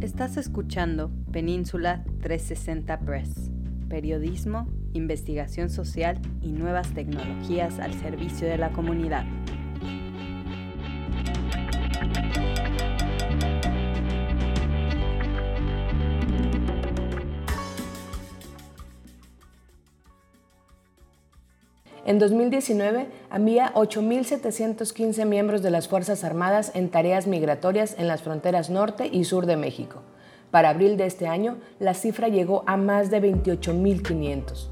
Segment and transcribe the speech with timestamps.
[0.00, 3.50] Estás escuchando Península 360 Press,
[3.88, 9.24] periodismo, investigación social y nuevas tecnologías al servicio de la comunidad.
[22.06, 28.70] En 2019 había 8.715 miembros de las Fuerzas Armadas en tareas migratorias en las fronteras
[28.70, 30.02] norte y sur de México.
[30.52, 34.68] Para abril de este año, la cifra llegó a más de 28.500.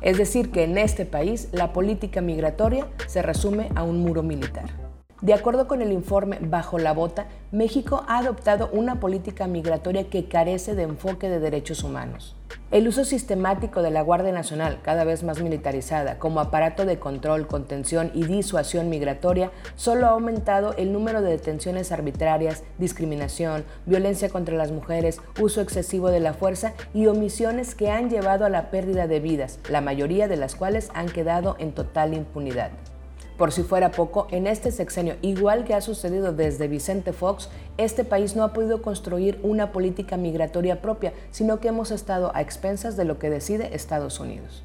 [0.00, 4.81] Es decir, que en este país la política migratoria se resume a un muro militar.
[5.22, 10.26] De acuerdo con el informe Bajo la Bota, México ha adoptado una política migratoria que
[10.26, 12.34] carece de enfoque de derechos humanos.
[12.72, 17.46] El uso sistemático de la Guardia Nacional, cada vez más militarizada, como aparato de control,
[17.46, 24.56] contención y disuasión migratoria, solo ha aumentado el número de detenciones arbitrarias, discriminación, violencia contra
[24.56, 29.06] las mujeres, uso excesivo de la fuerza y omisiones que han llevado a la pérdida
[29.06, 32.72] de vidas, la mayoría de las cuales han quedado en total impunidad.
[33.36, 38.04] Por si fuera poco, en este sexenio, igual que ha sucedido desde Vicente Fox, este
[38.04, 42.96] país no ha podido construir una política migratoria propia, sino que hemos estado a expensas
[42.96, 44.62] de lo que decide Estados Unidos.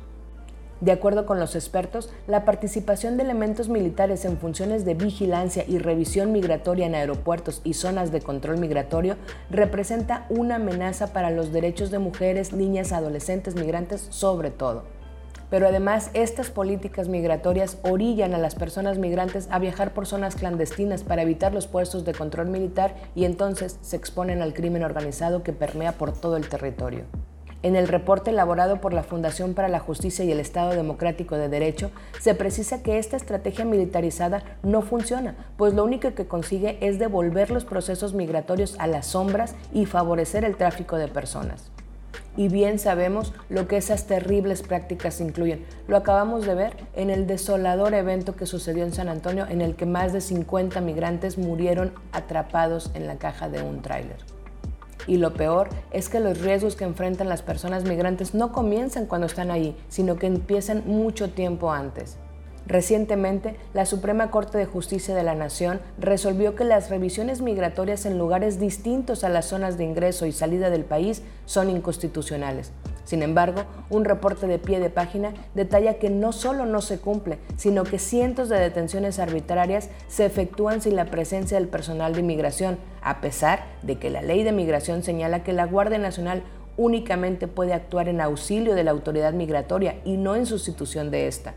[0.80, 5.80] De acuerdo con los expertos, la participación de elementos militares en funciones de vigilancia y
[5.80, 9.16] revisión migratoria en aeropuertos y zonas de control migratorio
[9.50, 14.97] representa una amenaza para los derechos de mujeres, niñas, adolescentes, migrantes sobre todo
[15.50, 21.04] pero además estas políticas migratorias orillan a las personas migrantes a viajar por zonas clandestinas
[21.04, 25.54] para evitar los puestos de control militar y entonces se exponen al crimen organizado que
[25.54, 27.04] permea por todo el territorio.
[27.64, 31.50] En el reporte elaborado por la Fundación para la Justicia y el Estado Democrático de
[31.50, 31.90] Derecho,
[32.20, 37.50] se precisa que esta estrategia militarizada no funciona, pues lo único que consigue es devolver
[37.50, 41.72] los procesos migratorios a las sombras y favorecer el tráfico de personas
[42.38, 45.66] y bien sabemos lo que esas terribles prácticas incluyen.
[45.88, 49.76] Lo acabamos de ver en el desolador evento que sucedió en San Antonio en el
[49.76, 54.18] que más de 50 migrantes murieron atrapados en la caja de un tráiler.
[55.08, 59.26] Y lo peor es que los riesgos que enfrentan las personas migrantes no comienzan cuando
[59.26, 62.18] están ahí, sino que empiezan mucho tiempo antes.
[62.68, 68.18] Recientemente, la Suprema Corte de Justicia de la Nación resolvió que las revisiones migratorias en
[68.18, 72.74] lugares distintos a las zonas de ingreso y salida del país son inconstitucionales.
[73.06, 77.40] Sin embargo, un reporte de pie de página detalla que no solo no se cumple,
[77.56, 82.78] sino que cientos de detenciones arbitrarias se efectúan sin la presencia del personal de inmigración,
[83.02, 86.44] a pesar de que la ley de migración señala que la Guardia Nacional
[86.76, 91.54] únicamente puede actuar en auxilio de la autoridad migratoria y no en sustitución de esta.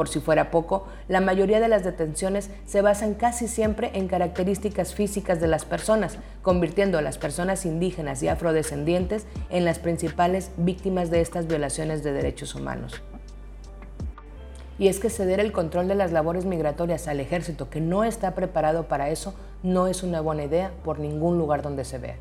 [0.00, 4.94] Por si fuera poco, la mayoría de las detenciones se basan casi siempre en características
[4.94, 11.10] físicas de las personas, convirtiendo a las personas indígenas y afrodescendientes en las principales víctimas
[11.10, 13.02] de estas violaciones de derechos humanos.
[14.78, 18.34] Y es que ceder el control de las labores migratorias al ejército que no está
[18.34, 22.16] preparado para eso no es una buena idea por ningún lugar donde se vea.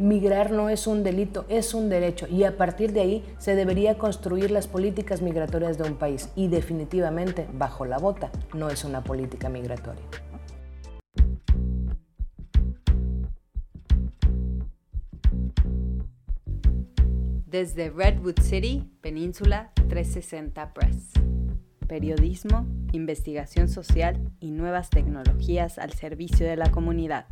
[0.00, 3.98] Migrar no es un delito, es un derecho y a partir de ahí se debería
[3.98, 9.04] construir las políticas migratorias de un país y definitivamente bajo la bota no es una
[9.04, 10.02] política migratoria.
[17.44, 21.10] Desde Redwood City, Península 360 Press.
[21.86, 27.26] Periodismo, investigación social y nuevas tecnologías al servicio de la comunidad.